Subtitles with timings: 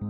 [0.00, 0.04] 日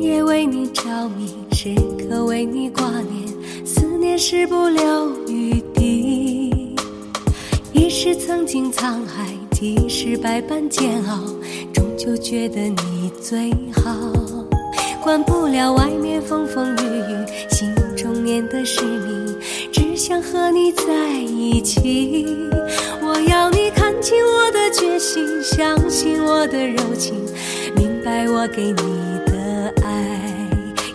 [0.00, 1.74] 夜为你着迷，时
[2.08, 6.74] 刻为你挂念，思念时不留余地。
[7.74, 9.28] 一时曾经沧海，
[9.62, 11.22] 几时百般煎熬，
[11.72, 14.10] 终究觉得你最好。
[15.00, 19.36] 管不了外面风风雨雨，心中念的是你，
[19.70, 22.26] 只想和你在一起。
[23.02, 27.14] 我要你看清我的决心，相信我的柔情，
[27.76, 28.74] 明白我给你
[29.26, 30.18] 的爱。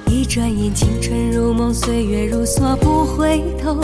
[0.07, 3.79] 一转眼，青春如梦，岁月如梭，不回头，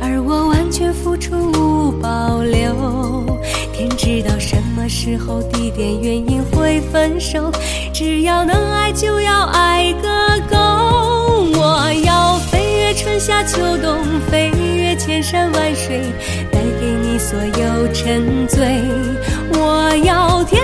[0.00, 3.26] 而我完全付出无保留。
[3.72, 4.27] 天知道
[4.88, 7.52] 时候、地点、原因会分手，
[7.92, 10.08] 只要能爱，就要爱个
[10.50, 10.56] 够。
[11.60, 13.98] 我要飞越春夏秋冬，
[14.30, 16.00] 飞越千山万水，
[16.50, 18.66] 带给你所有沉醉。
[19.52, 20.57] 我要天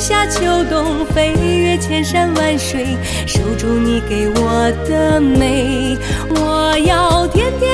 [0.00, 5.94] 夏秋冬，飞越千山万水，守住你给我的美。
[6.30, 7.70] 我要天天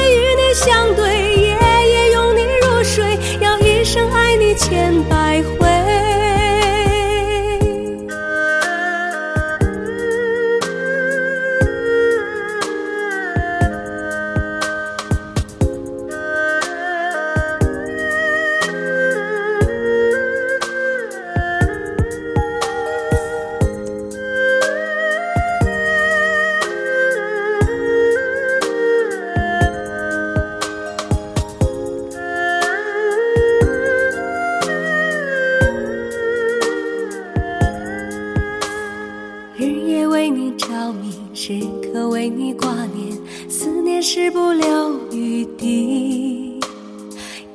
[41.38, 41.60] 时
[41.92, 43.14] 刻为你挂念，
[43.46, 46.58] 思念是不留余地。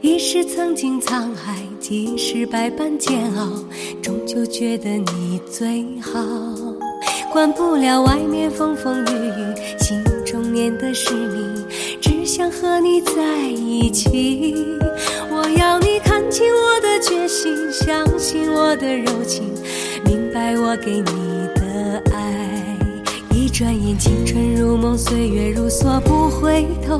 [0.01, 3.49] 一时曾经沧海，几时百般煎熬，
[3.99, 6.21] 终究觉得你最好。
[7.33, 11.65] 管不了外面风风雨雨，心中念的是你，
[11.99, 14.53] 只想和你在一起。
[15.31, 19.43] 我要你看清我的决心，相信我的柔情，
[20.05, 21.03] 明白我给你
[21.55, 22.50] 的爱。
[23.61, 26.99] 转眼，青春如梦，岁月如梭，不回头，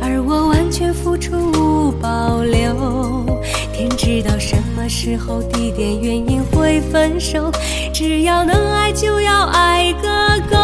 [0.00, 3.26] 而我完全付出无保留。
[3.74, 7.52] 天知道什么时候、地点、原因会分手，
[7.92, 10.08] 只要能爱，就要爱个
[10.50, 10.56] 够。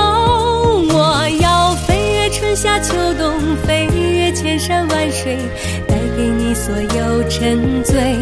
[0.89, 3.35] 我要飞越春夏秋冬，
[3.67, 5.37] 飞越千山万水，
[5.87, 8.17] 带给你所有沉醉。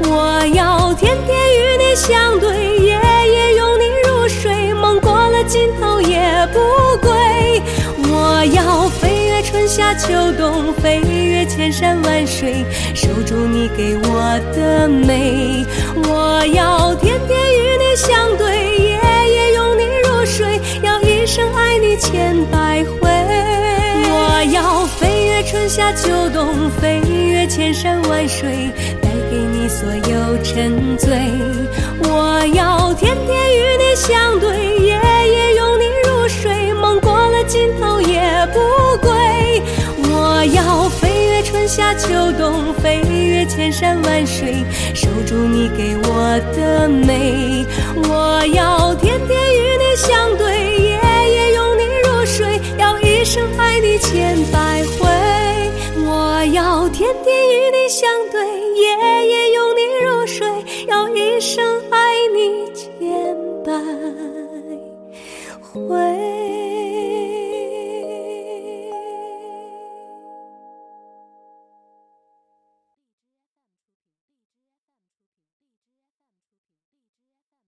[0.00, 2.84] 我要天天与你相对，
[9.68, 12.64] 夏秋冬，飞越千山万水，
[12.94, 15.62] 守住你给我的美。
[16.08, 18.98] 我要天天与你相对，夜
[19.30, 23.10] 夜拥你入睡，要一生爱你千百回。
[24.10, 31.10] 我要飞越春夏秋冬，飞越千山万水，带给你所有沉醉。
[32.04, 34.77] 我要天天与你相对，
[41.68, 44.64] 夏秋冬，飞越千山万水，
[44.94, 47.62] 守住你给我的美。
[48.08, 50.98] 我要天天与你相对，夜
[51.30, 55.06] 夜拥你入睡，要一生爱你千百回。
[56.06, 58.42] 我要天天与你相对，
[58.80, 60.48] 夜夜拥你入睡，
[60.88, 61.98] 要一生爱
[62.34, 63.70] 你千百
[65.60, 66.47] 回。